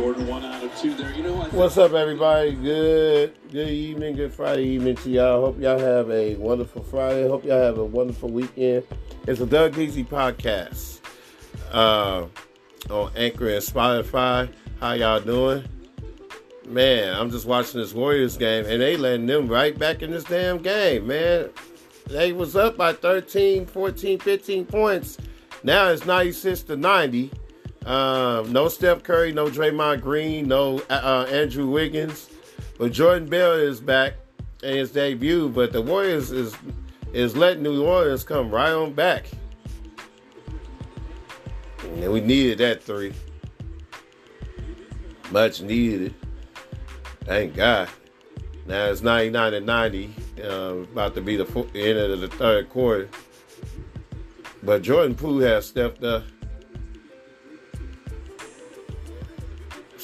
[0.00, 1.12] Jordan, one out of two there.
[1.12, 2.54] You know, What's up, everybody?
[2.54, 5.44] Good, good evening, good Friday evening to y'all.
[5.44, 7.28] Hope y'all have a wonderful Friday.
[7.28, 8.84] Hope y'all have a wonderful weekend.
[9.26, 11.00] It's a Doug Easy podcast
[11.70, 12.24] uh,
[12.88, 14.50] on Anchor and Spotify.
[14.80, 15.68] How y'all doing?
[16.66, 20.24] Man, I'm just watching this Warriors game, and they letting them right back in this
[20.24, 21.50] damn game, man.
[22.06, 25.18] They was up by 13, 14, 15 points.
[25.62, 27.30] Now it's 96 to 90.
[27.86, 32.28] Um, no Steph Curry, no Draymond Green, no uh, Andrew Wiggins,
[32.78, 34.14] but Jordan Bell is back
[34.62, 35.48] in his debut.
[35.48, 36.54] But the Warriors is
[37.12, 39.26] is letting New Orleans come right on back,
[41.82, 43.14] and we needed that three,
[45.30, 46.14] much needed.
[47.24, 47.88] Thank God.
[48.66, 51.44] Now it's 99 and 90, uh, about to be the
[51.74, 53.08] end of the third quarter.
[54.62, 56.24] But Jordan Poole has stepped up.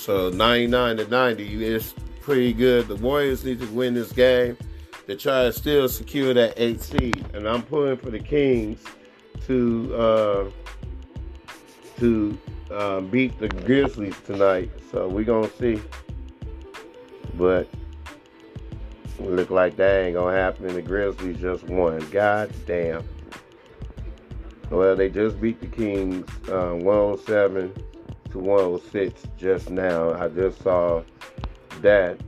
[0.07, 2.87] So 99 to 90 is pretty good.
[2.87, 4.57] The Warriors need to win this game
[5.09, 7.27] to try to still secure that eight seed.
[7.35, 8.84] And I'm pulling for the Kings
[9.49, 10.51] to uh,
[11.99, 12.39] to
[12.71, 14.71] uh, beat the Grizzlies tonight.
[14.93, 15.83] So we're gonna see.
[17.34, 17.69] But
[19.19, 20.73] look like that ain't gonna happen.
[20.73, 21.99] The Grizzlies just won.
[22.11, 23.03] God damn.
[24.71, 27.75] Well, they just beat the Kings uh, 107
[28.37, 30.12] to 106 just now.
[30.12, 31.03] I just saw
[31.81, 32.19] that.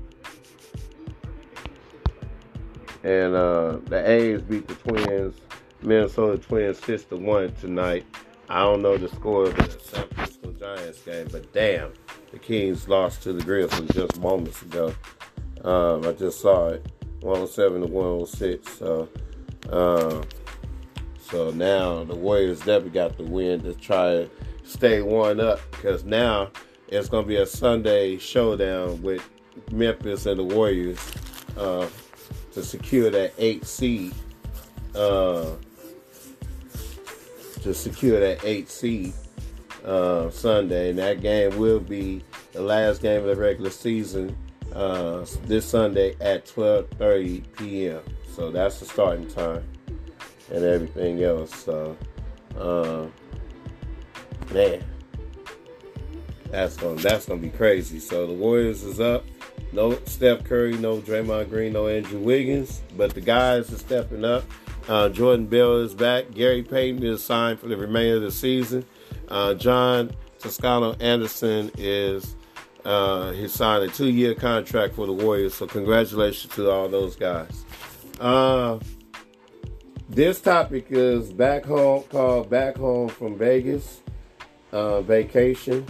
[3.04, 5.34] And uh, the A's beat the Twins,
[5.82, 8.04] Minnesota Twins 6 to 1 tonight.
[8.48, 11.92] I don't know the score of the San Francisco Giants game, but damn,
[12.32, 14.94] the Kings lost to the Grizzlies just moments ago.
[15.62, 16.86] Um, I just saw it
[17.20, 18.78] 107 to 106.
[18.78, 19.08] So,
[19.70, 20.22] uh,
[21.20, 24.30] so now the Warriors definitely got the win to try to
[24.68, 26.50] stay one up because now
[26.88, 29.26] it's going to be a Sunday showdown with
[29.72, 30.98] Memphis and the Warriors
[31.56, 31.88] uh,
[32.52, 34.14] to secure that eight seed.
[34.94, 35.54] Uh,
[37.62, 39.12] to secure that eight seed
[39.84, 44.36] uh, Sunday, and that game will be the last game of the regular season
[44.74, 48.00] uh, this Sunday at 12:30 p.m.
[48.32, 49.64] So that's the starting time
[50.50, 51.54] and everything else.
[51.54, 51.96] So,
[52.58, 53.12] um,
[54.52, 54.84] man,
[56.50, 57.98] that's gonna that's gonna be crazy.
[57.98, 59.24] So the Warriors is up.
[59.72, 64.44] No Steph Curry, no Draymond Green, no Andrew Wiggins, but the guys are stepping up.
[64.88, 66.30] Uh, Jordan Bell is back.
[66.32, 68.84] Gary Payton is signed for the remainder of the season.
[69.28, 72.36] Uh, John Toscano Anderson is
[72.86, 75.52] uh, he signed a two-year contract for the Warriors.
[75.52, 77.66] So congratulations to all those guys.
[78.18, 78.78] Uh,
[80.08, 84.00] this topic is back home called back home from Vegas
[84.72, 85.86] uh, vacation,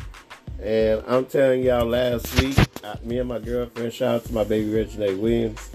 [0.62, 4.44] and I'm telling y'all last week, uh, me and my girlfriend, shout out to my
[4.44, 5.70] baby Regina Williams.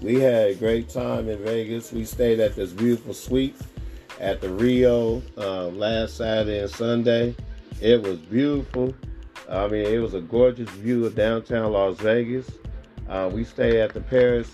[0.00, 1.92] We had a great time in Vegas.
[1.92, 3.56] We stayed at this beautiful suite
[4.20, 7.34] at the Rio uh, last Saturday and Sunday.
[7.80, 8.94] It was beautiful.
[9.50, 12.50] I mean, it was a gorgeous view of downtown Las Vegas.
[13.08, 14.50] Uh, we stayed at the Paris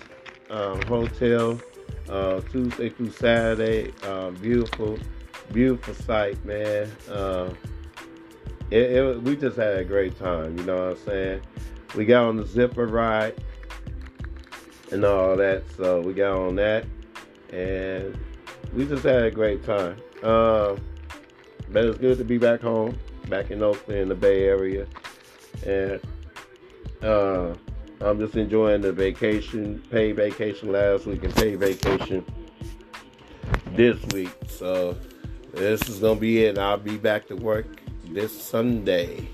[0.50, 1.60] um, Hotel
[2.09, 3.93] uh, Tuesday through Saturday.
[4.03, 4.99] Uh, beautiful,
[5.53, 6.91] beautiful sight, man.
[8.70, 10.56] It, it, we just had a great time.
[10.56, 11.42] You know what I'm saying?
[11.97, 13.34] We got on the zipper ride
[14.92, 15.64] and all that.
[15.76, 16.84] So we got on that,
[17.53, 18.16] and
[18.75, 19.97] we just had a great time.
[20.22, 20.76] Uh,
[21.70, 22.98] but it's good to be back home,
[23.28, 24.86] back in Oakland, in the Bay Area,
[25.66, 26.00] and
[27.03, 27.54] uh,
[28.00, 32.25] I'm just enjoying the vacation, paid vacation last week, and paid vacation
[33.72, 34.34] this week.
[34.48, 34.97] So
[35.53, 36.59] this is gonna be it.
[36.59, 37.79] I'll be back to work
[38.12, 39.28] this Sunday.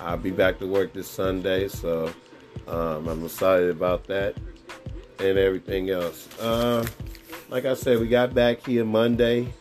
[0.00, 2.12] I'll be back to work this Sunday, so
[2.66, 4.36] um, I'm excited about that
[5.18, 6.28] and everything else.
[6.40, 6.84] Uh,
[7.48, 9.52] like I said, we got back here Monday,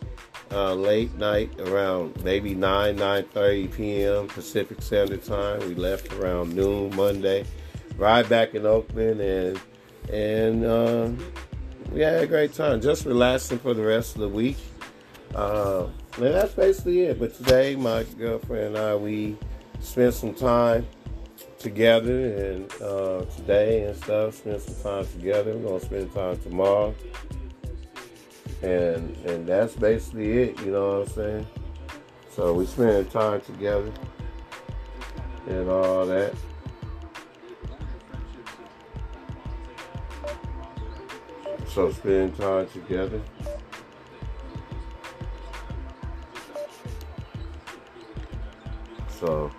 [0.52, 4.28] uh, late night, around maybe 9, 9.30 p.m.
[4.28, 5.60] Pacific Standard Time.
[5.60, 7.46] We left around noon Monday.
[7.98, 9.62] Right back in Oakland, and
[10.10, 11.10] and uh,
[11.92, 12.82] we had a great time.
[12.82, 14.58] Just relaxing for the rest of the week.
[16.18, 17.20] And that's basically it.
[17.20, 19.38] But today, my girlfriend and I, we
[19.80, 20.86] spent some time
[21.58, 24.36] together and uh, today and stuff.
[24.36, 25.56] Spend some time together.
[25.56, 26.94] We're gonna spend time tomorrow,
[28.62, 30.60] and and that's basically it.
[30.62, 31.48] You know what I'm saying?
[32.36, 33.92] So we spending time together
[35.48, 36.34] and all that.
[41.68, 43.22] So spending time together.
[49.22, 49.52] So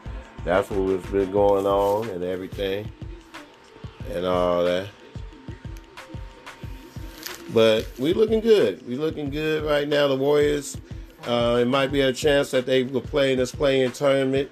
[0.44, 2.90] that's what's been going on and everything
[4.12, 4.88] and all that.
[7.54, 8.86] But we looking good.
[8.88, 10.08] We looking good right now.
[10.08, 10.76] The Warriors.
[11.24, 14.50] Uh, it might be a chance that they will play in this play-in tournament.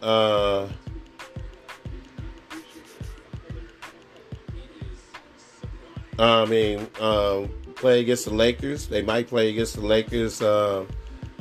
[0.00, 0.66] Uh,
[6.18, 8.86] I mean, um, play against the Lakers.
[8.86, 10.86] They might play against the Lakers uh,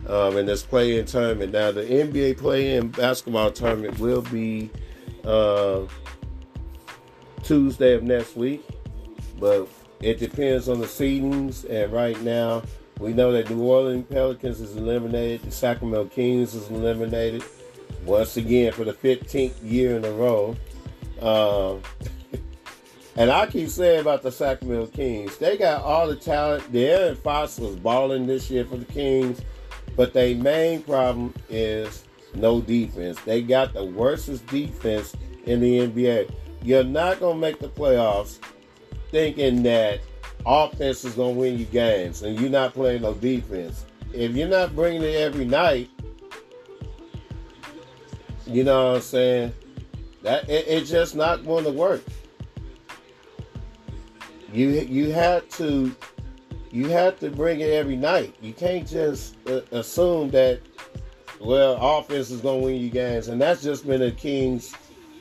[0.07, 1.53] um, in this play-in tournament.
[1.53, 4.69] Now, the NBA play-in basketball tournament will be
[5.23, 5.81] uh,
[7.43, 8.63] Tuesday of next week,
[9.39, 9.67] but
[10.01, 11.69] it depends on the seedings.
[11.69, 12.63] And right now,
[12.99, 15.43] we know that New Orleans Pelicans is eliminated.
[15.43, 17.43] The Sacramento Kings is eliminated
[18.05, 20.55] once again for the 15th year in a row.
[21.21, 21.81] Um,
[23.15, 26.71] and I keep saying about the Sacramento Kings, they got all the talent.
[26.71, 29.41] De'Aaron Fox was balling this year for the Kings,
[30.01, 33.19] but their main problem is no defense.
[33.21, 35.15] They got the worstest defense
[35.45, 36.33] in the NBA.
[36.63, 38.39] You're not going to make the playoffs
[39.11, 39.99] thinking that
[40.43, 43.85] offense is going to win you games and you're not playing no defense.
[44.11, 45.87] If you're not bringing it every night,
[48.47, 49.53] you know what I'm saying?
[50.23, 52.03] That it, it's just not going to work.
[54.51, 55.95] You you have to
[56.71, 58.35] you have to bring it every night.
[58.41, 60.59] You can't just uh, assume that
[61.39, 64.73] well offense is going to win you games, and that's just been a Kings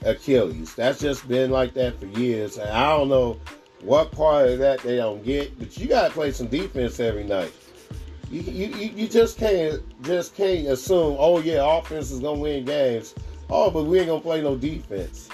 [0.02, 0.75] Achilles.
[0.75, 2.56] That's just been like that for years.
[2.58, 3.41] And I don't know
[3.82, 7.25] what part of that they don't get, but you got to play some defense every
[7.25, 7.52] night.
[8.31, 13.14] You, you, you just can't just can't assume, oh yeah, offense is gonna win games.
[13.49, 15.29] Oh, but we ain't gonna play no defense.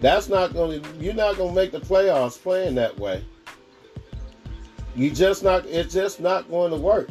[0.00, 0.82] That's not gonna.
[0.98, 3.24] You're not gonna make the playoffs playing that way.
[4.94, 5.66] You just not.
[5.66, 7.08] It's just not going to work.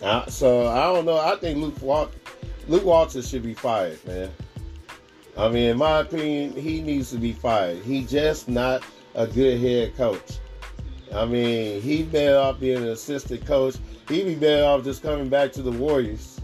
[0.00, 1.18] Uh, so I don't know.
[1.18, 2.18] I think Luke Walton,
[2.68, 4.30] Luke Walton should be fired, man.
[5.36, 7.82] I mean, in my opinion, he needs to be fired.
[7.82, 8.82] He just not
[9.14, 10.38] a good head coach.
[11.14, 13.76] I mean, he better off being an assistant coach.
[14.08, 16.40] He'd be better off just coming back to the Warriors.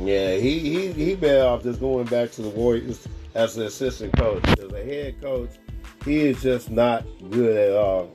[0.00, 4.16] Yeah, he he he better off just going back to the Warriors as an assistant
[4.16, 4.44] coach.
[4.58, 5.50] As a head coach,
[6.04, 8.12] he is just not good at all.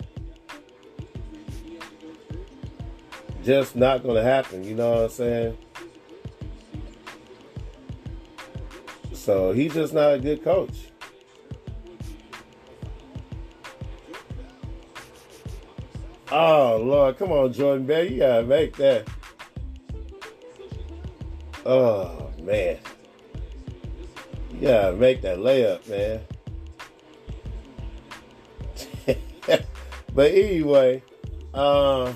[3.44, 4.64] Just not going to happen.
[4.64, 5.58] You know what I'm saying?
[9.14, 10.88] So he's just not a good coach.
[16.30, 19.08] Oh Lord, come on, Jordan Bell, you gotta make that.
[21.66, 22.78] Oh man,
[24.54, 26.20] you gotta make that layup, man.
[30.18, 31.04] But anyway,
[31.54, 32.12] uh,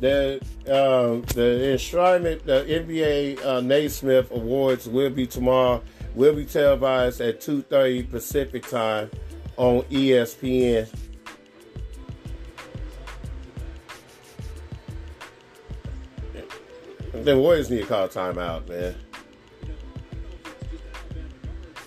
[0.00, 5.80] the uh, the enshrinement, the NBA uh, Naismith Awards will be tomorrow.
[6.16, 9.08] Will be televised at two thirty Pacific time
[9.56, 10.88] on ESPN.
[17.12, 18.96] The Warriors need to call timeout, man.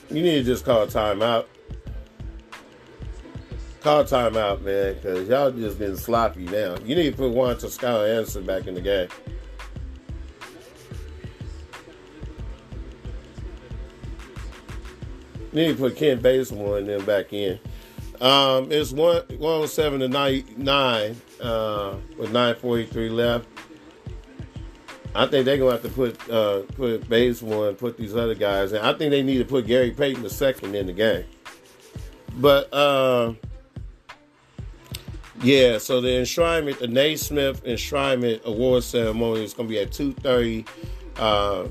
[0.09, 1.45] You need to just call timeout.
[3.87, 6.75] Call timeout, man, because y'all just been sloppy now.
[6.83, 9.07] You need to put Juan Toscano Anderson back in the game.
[15.53, 17.57] You need to put Kent Bazemore and them back in.
[18.19, 23.47] Um, it's one 107 to 99 uh, with 943 left.
[25.15, 28.73] I think they're gonna have to put uh, put Bazemore and put these other guys
[28.73, 28.81] in.
[28.81, 31.23] I think they need to put Gary Payton the second in the game.
[32.35, 33.31] But uh,
[35.41, 40.65] yeah, so the enshrinement, the Naismith enshrinement award ceremony is gonna be at two thirty
[41.17, 41.67] uh,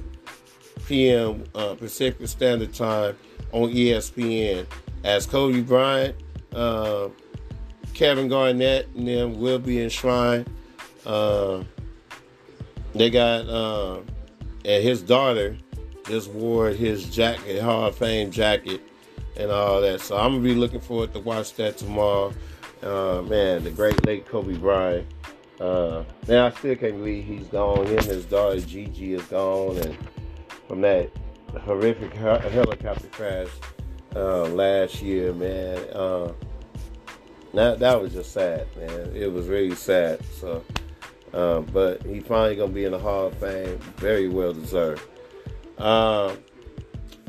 [0.87, 1.45] p.m.
[1.55, 3.17] Uh, Pacific Standard Time
[3.53, 4.67] on ESPN.
[5.05, 6.17] As Kobe Bryant,
[6.55, 7.09] uh,
[7.95, 10.51] Kevin Garnett, and them will be enshrined.
[11.05, 11.63] Uh,
[12.95, 14.01] they got uh,
[14.65, 15.57] and his daughter
[16.07, 18.81] just wore his jacket, Hall of Fame jacket,
[19.37, 20.01] and all that.
[20.01, 22.33] So I'm gonna be looking forward to watch that tomorrow.
[22.87, 25.07] Uh, man, the great late Kobe Bryant.
[25.61, 27.85] Uh, man, I still can't believe he's gone.
[27.87, 29.97] Him and his daughter Gigi is gone, and
[30.69, 31.11] from that
[31.65, 33.49] horrific helicopter crash
[34.15, 35.79] uh, last year, man.
[35.93, 36.33] Uh,
[37.55, 39.17] that that was just sad, man.
[39.17, 40.25] It was really sad.
[40.41, 40.65] So.
[41.35, 43.79] Uh, but he finally gonna be in the Hall of Fame.
[43.97, 45.03] Very well deserved.
[45.77, 46.35] Uh,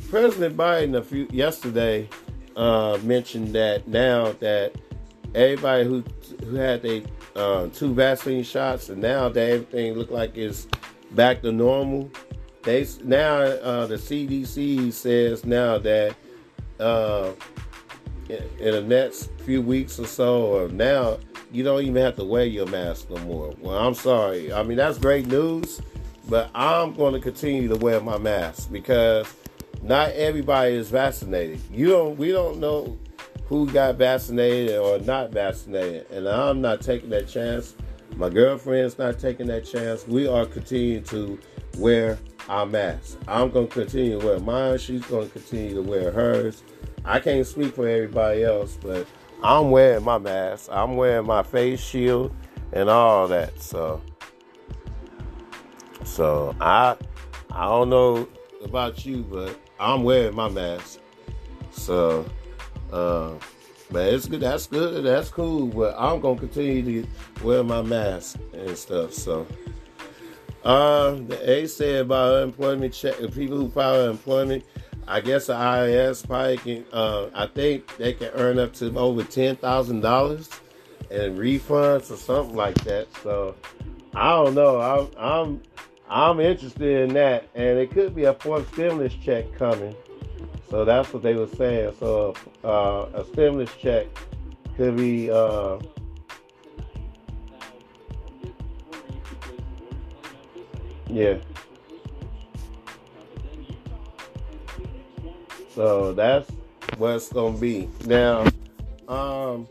[0.10, 2.08] President Biden a few yesterday
[2.56, 4.76] uh, mentioned that now that
[5.36, 6.04] everybody who
[6.46, 7.02] who had their
[7.36, 10.68] uh, two vaccine shots and now that everything look like it's
[11.12, 12.10] back to normal.
[12.64, 16.16] They now uh, the CDC says now that
[16.80, 17.32] uh,
[18.30, 21.20] in, in the next few weeks or so, or now
[21.52, 23.54] you don't even have to wear your mask no more.
[23.60, 24.52] Well, I'm sorry.
[24.52, 25.82] I mean that's great news,
[26.28, 29.34] but I'm going to continue to wear my mask because
[29.82, 31.62] not everybody is vaccinated.
[31.72, 32.18] You don't.
[32.18, 32.98] We don't know
[33.48, 37.76] who got vaccinated or not vaccinated, and I'm not taking that chance.
[38.16, 40.08] My girlfriend's not taking that chance.
[40.08, 41.40] We are continuing to
[41.78, 42.18] wear
[42.50, 43.18] our masks.
[43.28, 44.80] I'm going to continue to wear mine.
[44.80, 46.64] She's going to continue to wear hers.
[47.06, 49.08] I can't speak for everybody else, but
[49.44, 50.70] I'm wearing my mask.
[50.72, 52.36] I'm wearing my face shield
[52.74, 53.62] and all that.
[53.62, 54.02] So,
[56.04, 56.98] so I,
[57.52, 58.28] I don't know
[58.64, 61.00] about you, but I'm wearing my mask.
[61.72, 62.26] So,
[62.92, 63.34] uh,
[63.90, 64.42] but it's good.
[64.42, 65.04] That's good.
[65.06, 65.68] That's cool.
[65.68, 69.14] But I'm gonna continue to wear my mask and stuff.
[69.14, 69.48] So,
[70.64, 73.18] uh, the A said about unemployment check.
[73.18, 74.64] The people who file unemployment,
[75.08, 76.86] I guess the IRS probably can.
[76.92, 80.50] Uh, I think they can earn up to over ten thousand dollars
[81.10, 83.08] in refunds or something like that.
[83.24, 83.56] So,
[84.14, 84.82] I don't know.
[84.82, 85.62] I'm I'm
[86.10, 89.96] I'm interested in that, and it could be a fourth stimulus check coming.
[90.70, 91.94] So that's what they were saying.
[92.00, 94.08] So uh, a stimulus check
[94.76, 95.32] could be.
[95.32, 95.80] Uh,
[101.08, 101.38] yeah.
[105.74, 106.52] So that's
[106.98, 107.88] what's gonna be.
[108.06, 108.46] Now,
[109.08, 109.68] um,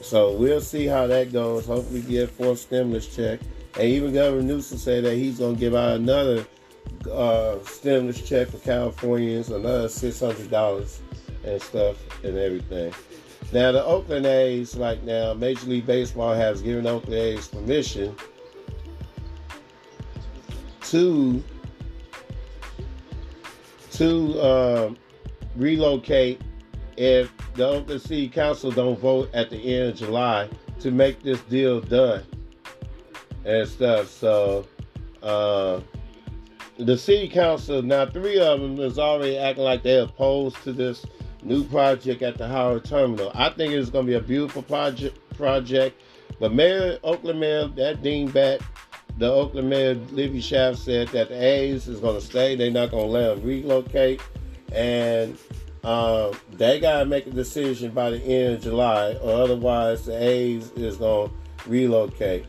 [0.00, 1.66] so we'll see how that goes.
[1.66, 3.40] Hopefully, get fourth stimulus check.
[3.74, 6.44] And even Governor Newsom said that he's gonna give out another
[7.08, 11.00] uh, stimulus check for Californians, another six hundred dollars
[11.44, 12.92] and stuff and everything.
[13.52, 18.14] Now the Oakland A's right now, Major League Baseball has given Oakland A's permission
[20.82, 21.42] to
[23.92, 24.94] to uh,
[25.56, 26.40] relocate
[26.96, 30.48] if the Oakland City Council don't vote at the end of July
[30.80, 32.24] to make this deal done
[33.44, 34.08] and stuff.
[34.08, 34.66] So
[35.22, 35.80] uh,
[36.84, 41.04] the city council now three of them is already acting like they're opposed to this
[41.42, 43.30] new project at the Howard Terminal.
[43.34, 45.18] I think it's going to be a beautiful project.
[45.36, 45.98] Project,
[46.38, 48.60] but Mayor Oakland Mayor that Dean Bat,
[49.16, 52.56] the Oakland Mayor Libby Schaaf said that the A's is going to stay.
[52.56, 54.20] They're not going to let them relocate,
[54.70, 55.38] and
[55.82, 60.22] uh, they got to make a decision by the end of July, or otherwise the
[60.22, 62.44] A's is going to relocate.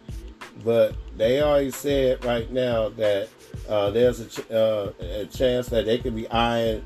[0.65, 3.29] But they already said right now that
[3.71, 6.83] uh, there's a, ch- uh, a, chance that they could be eyeing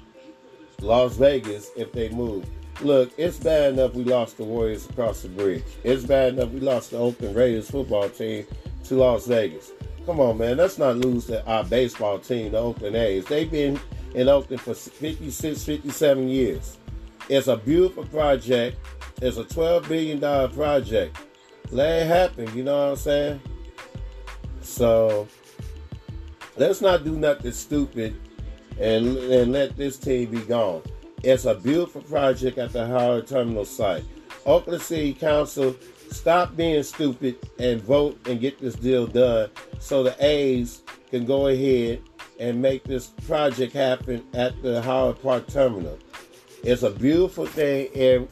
[0.82, 2.46] Las Vegas if they move.
[2.82, 5.64] Look, it's bad enough we lost the Warriors across the bridge.
[5.84, 8.46] It's bad enough we lost the Oakland Raiders football team
[8.84, 9.72] to Las Vegas.
[10.06, 10.58] Come on, man.
[10.58, 13.26] Let's not lose the, our baseball team, the Oakland A's.
[13.26, 13.80] They've been
[14.14, 16.78] in Oakland for 56, 57 years.
[17.30, 18.78] It's a beautiful project.
[19.24, 20.20] It's a $12 billion
[20.52, 21.18] project.
[21.72, 23.42] Let it happen, you know what I'm saying?
[24.62, 25.28] So
[26.58, 28.16] let's not do nothing stupid
[28.80, 30.82] and, and let this team be gone.
[31.24, 34.04] It's a beautiful project at the Howard Terminal site.
[34.46, 35.76] Oakland City Council,
[36.12, 41.48] stop being stupid and vote and get this deal done so the A's can go
[41.48, 42.02] ahead
[42.40, 45.98] and make this project happen at the Howard Park Terminal.
[46.64, 48.28] It's a beautiful thing and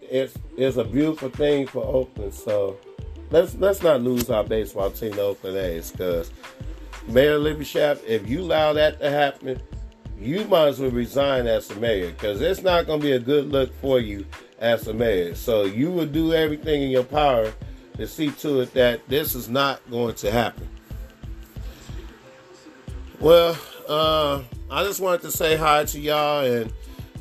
[0.00, 2.34] it's, it's a beautiful thing for Oakland.
[2.34, 2.78] So
[3.30, 6.30] let's let's not lose our baseball team, the Oakland A's, because
[7.08, 9.60] Mayor Libby Schaaf, if you allow that to happen,
[10.18, 13.18] you might as well resign as the mayor because it's not going to be a
[13.18, 14.24] good look for you
[14.58, 15.34] as the mayor.
[15.34, 17.52] So you will do everything in your power
[17.96, 20.68] to see to it that this is not going to happen.
[23.20, 23.56] Well,
[23.88, 26.72] uh, I just wanted to say hi to y'all and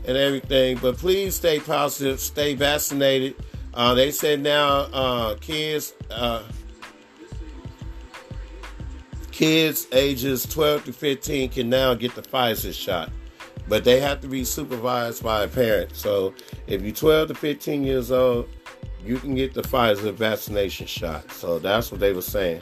[0.05, 3.35] and everything, but please stay positive, stay vaccinated.
[3.73, 5.93] Uh, they said now uh, kids.
[9.33, 13.09] Kids ages 12 to 15 can now get the Pfizer shot,
[13.67, 15.95] but they have to be supervised by a parent.
[15.95, 16.35] So
[16.67, 18.47] if you're 12 to 15 years old,
[19.03, 21.31] you can get the Pfizer vaccination shot.
[21.31, 22.61] So that's what they were saying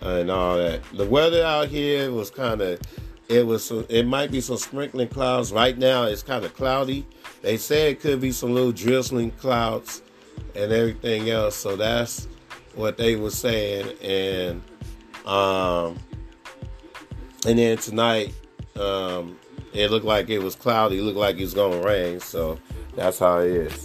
[0.00, 0.82] and all that.
[0.94, 2.80] The weather out here was kind of,
[3.28, 5.52] it was, it might be some sprinkling clouds.
[5.52, 7.06] Right now it's kind of cloudy.
[7.42, 10.00] They say it could be some little drizzling clouds
[10.56, 11.54] and everything else.
[11.54, 12.28] So that's
[12.74, 13.94] what they were saying.
[14.00, 14.62] And
[15.26, 15.98] um,
[17.46, 18.34] and then tonight,
[18.76, 19.38] um,
[19.72, 20.98] it looked like it was cloudy.
[20.98, 22.20] It looked like it was gonna rain.
[22.20, 22.58] So
[22.94, 23.84] that's how it is.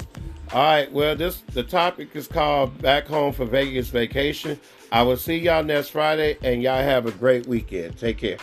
[0.52, 0.92] All right.
[0.92, 4.60] Well, this the topic is called "Back Home for Vegas Vacation."
[4.92, 7.98] I will see y'all next Friday, and y'all have a great weekend.
[7.98, 8.38] Take care.